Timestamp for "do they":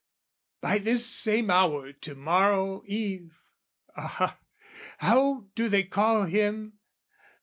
5.53-5.83